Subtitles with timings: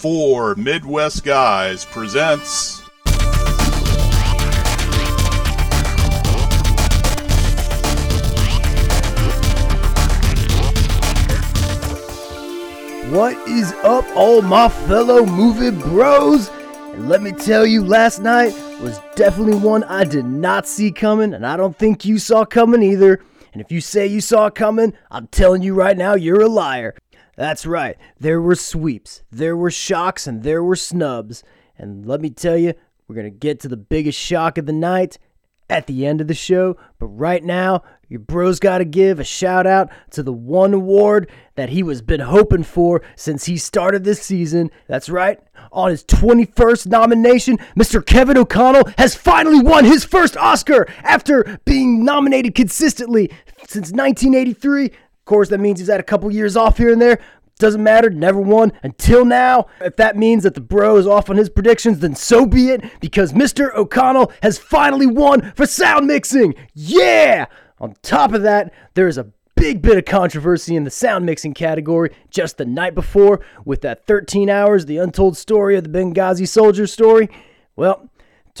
[0.00, 2.80] Four Midwest Guys presents.
[13.10, 16.48] What is up, all my fellow movie bros?
[16.94, 21.34] And let me tell you, last night was definitely one I did not see coming,
[21.34, 23.20] and I don't think you saw coming either.
[23.52, 26.48] And if you say you saw it coming, I'm telling you right now, you're a
[26.48, 26.94] liar.
[27.40, 31.42] That's right, there were sweeps, there were shocks, and there were snubs.
[31.78, 32.74] And let me tell you,
[33.08, 35.16] we're going to get to the biggest shock of the night
[35.70, 36.76] at the end of the show.
[36.98, 41.30] But right now, your bro's got to give a shout out to the one award
[41.54, 44.70] that he was been hoping for since he started this season.
[44.86, 45.40] That's right.
[45.72, 48.04] On his 21st nomination, Mr.
[48.04, 53.30] Kevin O'Connell has finally won his first Oscar after being nominated consistently
[53.66, 54.92] since 1983.
[55.30, 57.20] Course, that means he's had a couple years off here and there,
[57.60, 59.68] doesn't matter, never won until now.
[59.80, 62.82] If that means that the bro is off on his predictions, then so be it,
[63.00, 63.72] because Mr.
[63.76, 66.56] O'Connell has finally won for sound mixing.
[66.74, 67.46] Yeah!
[67.78, 71.54] On top of that, there is a big bit of controversy in the sound mixing
[71.54, 76.48] category just the night before with that 13 hours, the untold story of the Benghazi
[76.48, 77.28] soldier story.
[77.76, 78.09] Well,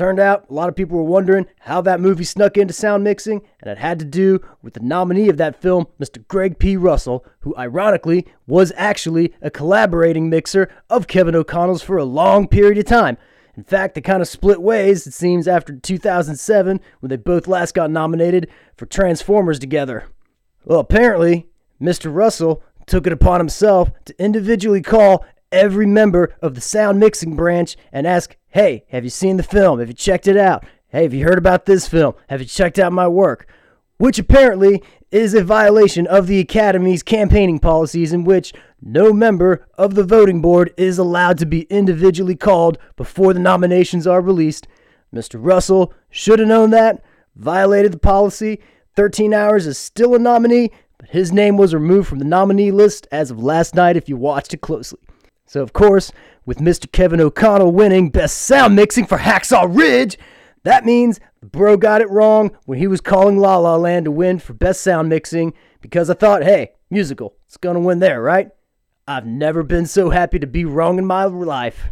[0.00, 3.42] Turned out a lot of people were wondering how that movie snuck into sound mixing,
[3.60, 6.26] and it had to do with the nominee of that film, Mr.
[6.26, 6.74] Greg P.
[6.74, 12.78] Russell, who ironically was actually a collaborating mixer of Kevin O'Connell's for a long period
[12.78, 13.18] of time.
[13.54, 17.74] In fact, they kind of split ways, it seems, after 2007 when they both last
[17.74, 18.48] got nominated
[18.78, 20.06] for Transformers together.
[20.64, 21.46] Well, apparently,
[21.78, 22.10] Mr.
[22.10, 27.76] Russell took it upon himself to individually call every member of the sound mixing branch
[27.92, 29.78] and ask, hey, have you seen the film?
[29.78, 30.64] Have you checked it out?
[30.88, 32.14] Hey, have you heard about this film?
[32.28, 33.46] Have you checked out my work?
[33.98, 39.94] Which apparently is a violation of the Academy's campaigning policies, in which no member of
[39.94, 44.66] the voting board is allowed to be individually called before the nominations are released.
[45.14, 45.38] Mr.
[45.38, 47.02] Russell should have known that,
[47.36, 48.60] violated the policy.
[48.96, 53.06] 13 Hours is still a nominee, but his name was removed from the nominee list
[53.10, 55.00] as of last night if you watched it closely.
[55.50, 56.12] So, of course,
[56.46, 56.90] with Mr.
[56.92, 60.16] Kevin O'Connell winning Best Sound Mixing for Hacksaw Ridge,
[60.62, 64.38] that means bro got it wrong when he was calling La La Land to win
[64.38, 68.50] for Best Sound Mixing because I thought, hey, musical, it's gonna win there, right?
[69.08, 71.90] I've never been so happy to be wrong in my life.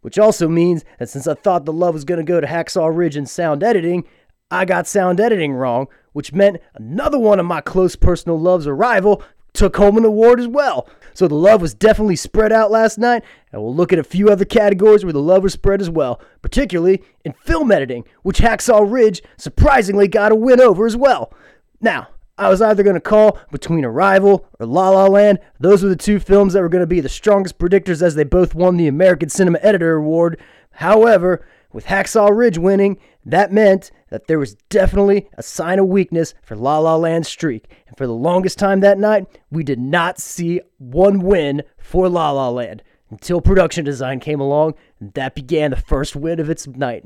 [0.00, 3.16] Which also means that since I thought the love was gonna go to Hacksaw Ridge
[3.16, 4.04] and sound editing,
[4.50, 9.22] I got sound editing wrong, which meant another one of my close personal loves, Arrival,
[9.52, 10.88] took home an award as well.
[11.14, 14.28] So the love was definitely spread out last night, and we'll look at a few
[14.28, 18.90] other categories where the love was spread as well, particularly in film editing, which Hacksaw
[18.90, 21.32] Ridge surprisingly got a win over as well.
[21.80, 25.38] Now, I was either going to call between Arrival or La La Land.
[25.60, 28.24] Those were the two films that were going to be the strongest predictors as they
[28.24, 30.40] both won the American Cinema Editor Award.
[30.72, 36.32] However, with Hacksaw Ridge winning, that meant that there was definitely a sign of weakness
[36.40, 37.66] for La La Land's streak.
[37.88, 42.30] And for the longest time that night, we did not see one win for La
[42.30, 46.66] La Land until production design came along, and that began the first win of its
[46.68, 47.04] night.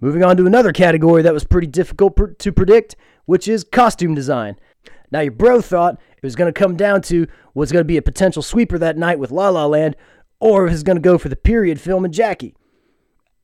[0.00, 2.94] Moving on to another category that was pretty difficult pr- to predict,
[3.24, 4.56] which is costume design.
[5.10, 7.96] Now, your bro thought it was going to come down to was going to be
[7.96, 9.96] a potential sweeper that night with La La Land,
[10.38, 12.54] or if it's going to go for the period film and Jackie.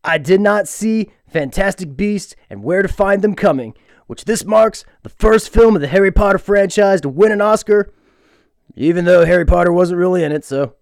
[0.04, 3.74] I did not see Fantastic Beasts and Where to Find Them coming,
[4.06, 7.92] which this marks the first film of the Harry Potter franchise to win an Oscar,
[8.76, 10.74] even though Harry Potter wasn't really in it, so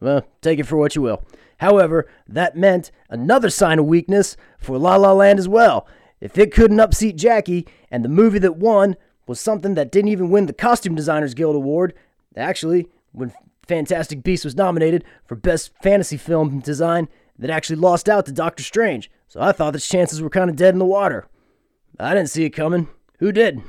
[0.00, 1.22] well, take it for what you will.
[1.58, 5.86] However, that meant another sign of weakness for La La Land as well.
[6.20, 8.96] If it couldn't upseat Jackie, and the movie that won
[9.26, 11.94] was something that didn't even win the Costume Designers Guild Award,
[12.36, 13.32] actually, when
[13.66, 17.08] Fantastic Beasts was nominated for Best Fantasy Film Design,
[17.42, 19.10] that actually lost out to Doctor Strange.
[19.26, 21.26] So I thought its chances were kind of dead in the water.
[21.98, 22.88] I didn't see it coming.
[23.18, 23.60] Who did?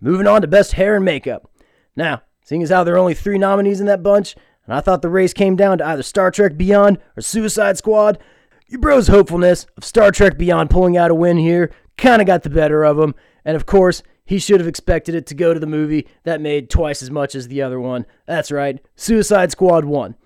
[0.00, 1.48] Moving on to Best Hair and Makeup.
[1.94, 4.34] Now, seeing as how there are only three nominees in that bunch,
[4.66, 8.18] and I thought the race came down to either Star Trek Beyond or Suicide Squad,
[8.66, 12.42] your bro's hopefulness of Star Trek Beyond pulling out a win here kind of got
[12.42, 13.14] the better of him.
[13.44, 16.70] And of course, he should have expected it to go to the movie that made
[16.70, 18.04] twice as much as the other one.
[18.26, 20.16] That's right, Suicide Squad won.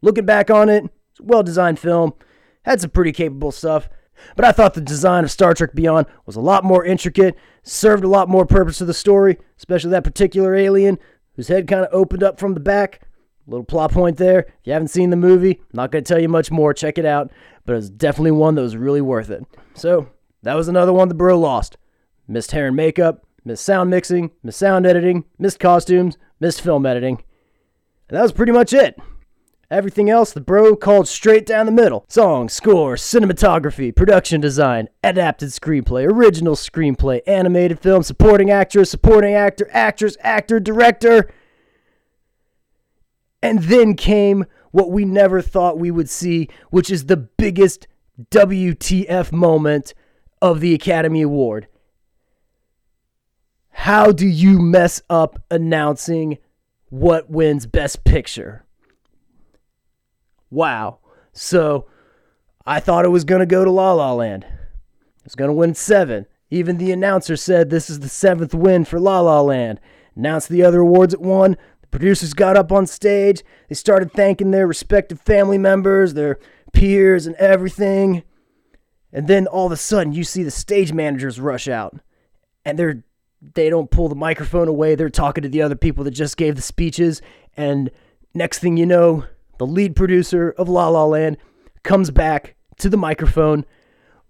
[0.00, 0.84] Looking back on it,
[1.24, 2.14] well designed film,
[2.64, 3.88] had some pretty capable stuff,
[4.36, 8.04] but I thought the design of Star Trek Beyond was a lot more intricate, served
[8.04, 10.98] a lot more purpose to the story, especially that particular alien
[11.36, 13.00] whose head kind of opened up from the back.
[13.46, 14.40] Little plot point there.
[14.40, 16.72] If you haven't seen the movie, I'm not going to tell you much more.
[16.72, 17.32] Check it out.
[17.66, 19.44] But it was definitely one that was really worth it.
[19.74, 20.08] So,
[20.42, 21.76] that was another one the bro lost.
[22.28, 27.22] Missed hair and makeup, missed sound mixing, missed sound editing, missed costumes, missed film editing.
[28.08, 28.96] And that was pretty much it.
[29.72, 32.04] Everything else, the bro called straight down the middle.
[32.06, 39.70] Song, score, cinematography, production design, adapted screenplay, original screenplay, animated film, supporting actress, supporting actor,
[39.72, 41.32] actress, actor, director.
[43.42, 47.88] And then came what we never thought we would see, which is the biggest
[48.30, 49.94] WTF moment
[50.42, 51.66] of the Academy Award.
[53.70, 56.36] How do you mess up announcing
[56.90, 58.66] what wins Best Picture?
[60.52, 60.98] Wow.
[61.32, 61.86] So
[62.66, 64.44] I thought it was going to go to La La Land.
[64.44, 66.26] It was going to win seven.
[66.50, 69.80] Even the announcer said this is the seventh win for La La Land.
[70.14, 71.56] Announced the other awards it won.
[71.80, 73.42] The producers got up on stage.
[73.70, 76.38] They started thanking their respective family members, their
[76.74, 78.22] peers, and everything.
[79.10, 81.98] And then all of a sudden, you see the stage managers rush out,
[82.64, 83.04] and they're
[83.54, 84.94] they don't pull the microphone away.
[84.94, 87.22] They're talking to the other people that just gave the speeches,
[87.56, 87.90] and
[88.34, 89.24] next thing you know,
[89.62, 91.36] the lead producer of La La Land
[91.84, 93.64] comes back to the microphone,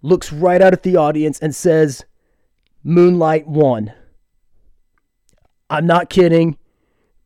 [0.03, 2.05] looks right out at the audience, and says,
[2.83, 3.93] "Moonlight won."
[5.71, 6.55] I'm not kidding.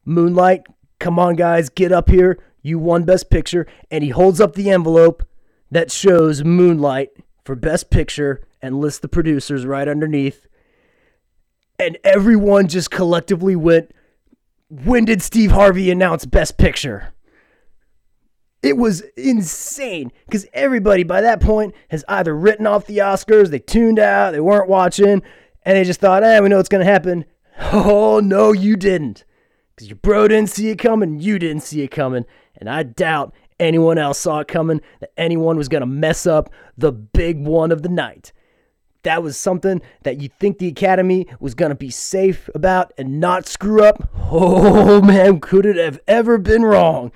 [0.05, 0.61] Moonlight,
[0.99, 2.41] come on, guys, get up here.
[2.61, 3.67] You won Best Picture.
[3.91, 5.23] And he holds up the envelope
[5.69, 7.09] that shows Moonlight
[7.43, 10.47] for Best Picture and lists the producers right underneath.
[11.77, 13.91] And everyone just collectively went,
[14.69, 17.11] When did Steve Harvey announce Best Picture?
[18.63, 23.59] It was insane because everybody by that point has either written off the Oscars, they
[23.59, 25.21] tuned out, they weren't watching,
[25.63, 27.25] and they just thought, eh, we know what's going to happen.
[27.59, 29.25] Oh, no, you didn't.
[29.75, 32.23] Because your bro didn't see it coming, you didn't see it coming.
[32.55, 36.51] And I doubt anyone else saw it coming, that anyone was going to mess up
[36.77, 38.31] the big one of the night.
[39.03, 43.19] That was something that you think the Academy was going to be safe about and
[43.19, 44.09] not screw up.
[44.29, 47.13] Oh man, could it have ever been wrong?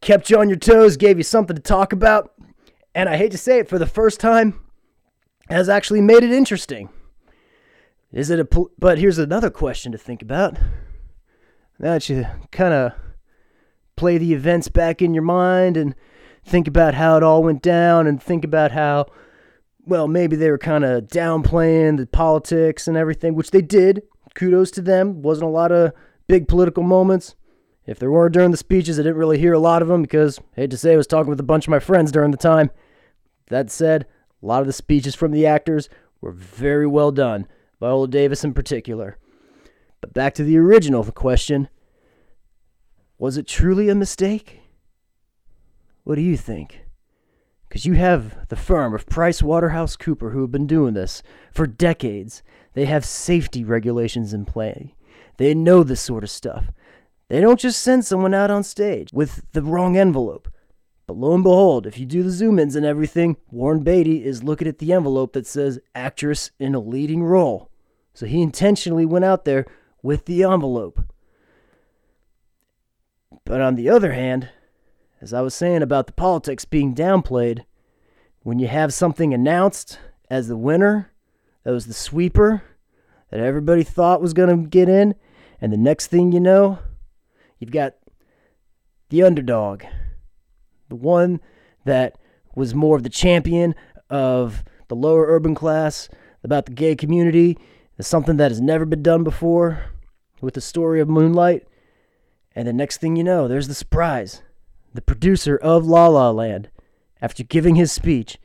[0.00, 2.32] Kept you on your toes, gave you something to talk about,
[2.94, 4.60] and I hate to say it, for the first time,
[5.48, 6.88] has actually made it interesting.
[8.12, 8.44] Is it a?
[8.44, 10.54] Pol- but here's another question to think about.
[11.78, 12.92] Now that you kind of
[13.96, 15.94] play the events back in your mind and
[16.44, 19.06] think about how it all went down and think about how,
[19.84, 24.02] well, maybe they were kind of downplaying the politics and everything, which they did.
[24.34, 25.22] Kudos to them.
[25.22, 25.92] Wasn't a lot of
[26.26, 27.34] big political moments.
[27.88, 30.38] If there were during the speeches, I didn't really hear a lot of them because,
[30.54, 32.70] hate to say, I was talking with a bunch of my friends during the time.
[33.46, 34.04] That said,
[34.42, 35.88] a lot of the speeches from the actors
[36.20, 37.46] were very well done,
[37.80, 39.16] Viola Davis in particular.
[40.02, 41.70] But back to the original question
[43.16, 44.60] was it truly a mistake?
[46.04, 46.84] What do you think?
[47.70, 51.66] Because you have the firm of Price Waterhouse Cooper who have been doing this for
[51.66, 52.42] decades.
[52.74, 54.94] They have safety regulations in play.
[55.38, 56.70] They know this sort of stuff.
[57.28, 60.48] They don't just send someone out on stage with the wrong envelope.
[61.06, 64.42] But lo and behold, if you do the zoom ins and everything, Warren Beatty is
[64.42, 67.70] looking at the envelope that says actress in a leading role.
[68.12, 69.66] So he intentionally went out there
[70.02, 71.00] with the envelope.
[73.44, 74.50] But on the other hand,
[75.20, 77.64] as I was saying about the politics being downplayed,
[78.42, 79.98] when you have something announced
[80.30, 81.12] as the winner,
[81.64, 82.62] that was the sweeper
[83.30, 85.14] that everybody thought was going to get in,
[85.60, 86.78] and the next thing you know,
[87.58, 87.94] you've got
[89.10, 89.84] the underdog,
[90.88, 91.40] the one
[91.84, 92.18] that
[92.54, 93.74] was more of the champion
[94.10, 96.08] of the lower urban class,
[96.42, 97.58] about the gay community,
[98.00, 99.86] something that has never been done before
[100.40, 101.66] with the story of Moonlight.
[102.54, 104.42] And the next thing you know, there's the surprise.
[104.94, 106.70] The producer of La La Land,
[107.20, 108.38] after giving his speech,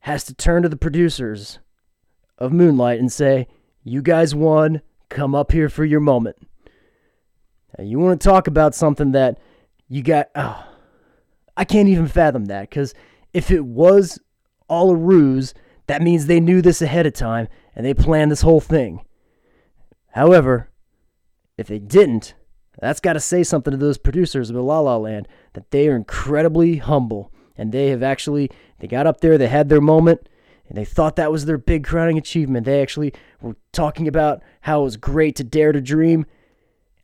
[0.00, 1.58] has to turn to the producers
[2.38, 3.46] of Moonlight and say,
[3.82, 4.82] You guys won.
[5.08, 6.36] Come up here for your moment.
[7.78, 9.38] Now, you want to talk about something that
[9.88, 10.28] you got.
[10.34, 10.66] Oh,
[11.56, 12.94] I can't even fathom that because
[13.32, 14.18] if it was
[14.68, 15.54] all a ruse,
[15.86, 19.04] that means they knew this ahead of time and they planned this whole thing.
[20.12, 20.70] However,
[21.56, 22.34] if they didn't,
[22.80, 25.96] that's got to say something to those producers of La La Land that they are
[25.96, 30.28] incredibly humble and they have actually they got up there, they had their moment,
[30.68, 32.64] and they thought that was their big crowning achievement.
[32.66, 36.26] They actually were talking about how it was great to dare to dream,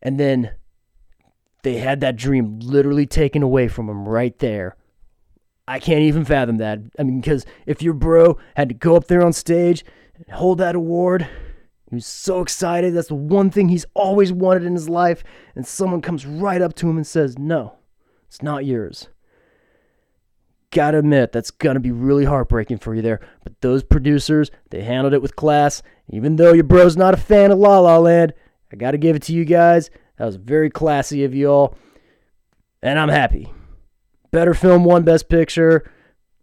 [0.03, 0.53] and then
[1.63, 4.77] they had that dream literally taken away from them right there.
[5.67, 6.79] I can't even fathom that.
[6.99, 9.85] I mean, because if your bro had to go up there on stage
[10.15, 11.29] and hold that award
[11.89, 12.95] he was so excited.
[12.95, 15.25] That's the one thing he's always wanted in his life.
[15.55, 17.77] And someone comes right up to him and says, No,
[18.27, 19.09] it's not yours.
[20.71, 23.21] Gotta admit, that's gonna be really heartbreaking for you there.
[23.43, 25.83] But those producers, they handled it with class.
[26.11, 28.35] Even though your bro's not a fan of La La Land,
[28.71, 29.89] I gotta give it to you guys.
[30.19, 31.77] That was very classy of you all.
[32.83, 33.53] And I'm happy.
[34.31, 35.91] better film won Best Picture,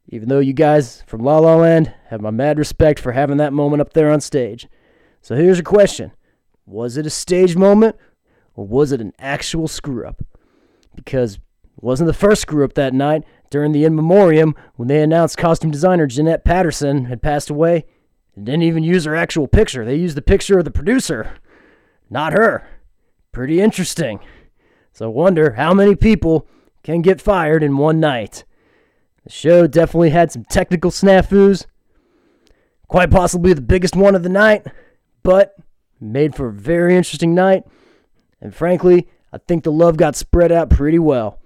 [0.09, 3.53] even though you guys from La La Land have my mad respect for having that
[3.53, 4.67] moment up there on stage.
[5.21, 6.11] So here's a question
[6.65, 7.95] Was it a stage moment,
[8.55, 10.23] or was it an actual screw up?
[10.95, 15.01] Because it wasn't the first screw up that night during the in memoriam when they
[15.01, 17.85] announced costume designer Jeanette Patterson had passed away.
[18.35, 19.85] and didn't even use her actual picture.
[19.85, 21.35] They used the picture of the producer,
[22.09, 22.67] not her.
[23.35, 24.21] Pretty interesting.
[24.93, 26.47] So wonder how many people
[26.83, 28.45] can get fired in one night.
[29.25, 31.65] The show definitely had some technical snafus,
[32.87, 34.65] quite possibly the biggest one of the night,
[35.21, 35.53] but
[35.99, 37.63] made for a very interesting night.
[38.39, 41.41] And frankly, I think the love got spread out pretty well.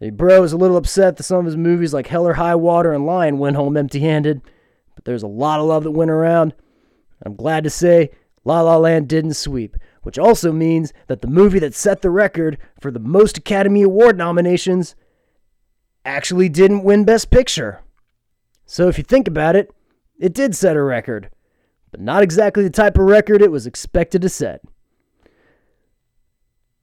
[0.00, 2.54] The bro is a little upset that some of his movies like Hell or High
[2.54, 4.40] Water and Lion went home empty handed,
[4.94, 6.54] but there's a lot of love that went around.
[7.22, 8.12] I'm glad to say
[8.44, 12.58] La La Land didn't sweep, which also means that the movie that set the record
[12.80, 14.94] for the most Academy Award nominations
[16.04, 17.82] actually didn't win Best Picture.
[18.64, 19.70] So if you think about it,
[20.18, 21.30] it did set a record,
[21.90, 24.62] but not exactly the type of record it was expected to set.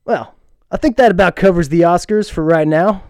[0.06, 0.36] Well,
[0.72, 3.04] I think that about covers the Oscars for right now.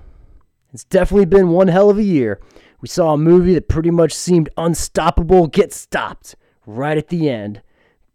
[0.74, 2.40] It's definitely been one hell of a year.
[2.82, 6.36] We saw a movie that pretty much seemed unstoppable get stopped
[6.66, 7.62] right at the end.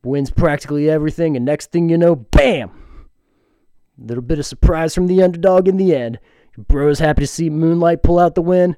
[0.02, 2.70] Wins practically everything, and next thing you know, bam!
[3.98, 6.18] Little bit of surprise from the underdog in the end.
[6.56, 8.76] Your is happy to see Moonlight pull out the win.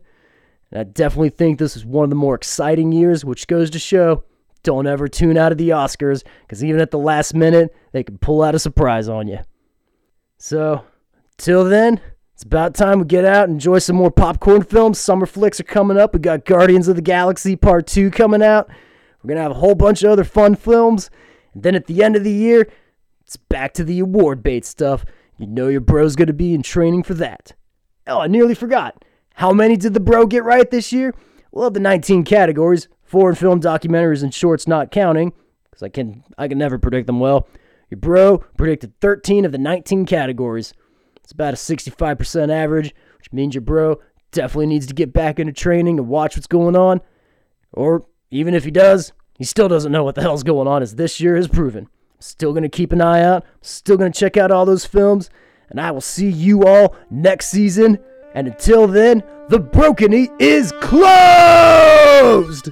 [0.71, 3.79] And I definitely think this is one of the more exciting years, which goes to
[3.79, 4.25] show
[4.63, 8.19] don't ever tune out of the Oscars, because even at the last minute, they can
[8.19, 9.41] pull out a surprise on you.
[10.39, 10.85] So,
[11.37, 12.01] till then,
[12.35, 14.99] it's about time we get out and enjoy some more popcorn films.
[14.99, 16.15] Summer flicks are coming up.
[16.15, 18.71] We got Guardians of the Galaxy Part 2 coming out.
[19.23, 21.11] We're going to have a whole bunch of other fun films.
[21.55, 22.69] And then at the end of the year,
[23.21, 25.05] it's back to the award bait stuff.
[25.39, 27.55] You know your bro's going to be in training for that.
[28.07, 29.05] Oh, I nearly forgot.
[29.35, 31.15] How many did the bro get right this year?
[31.51, 35.33] Well, of the 19 categories, foreign film documentaries and shorts not counting,
[35.65, 37.47] because I can I can never predict them well.
[37.91, 40.73] Your bro predicted 13 of the 19 categories.
[41.23, 44.01] It's about a 65% average, which means your bro
[44.33, 47.01] definitely needs to get back into training and watch what's going on.
[47.73, 50.97] Or even if he does, he still doesn't know what the hell's going on, as
[50.97, 51.87] this year has proven.
[52.19, 55.29] Still going to keep an eye out, still going to check out all those films,
[55.69, 57.99] and I will see you all next season.
[58.35, 62.71] And until then, the Broken Eat is closed!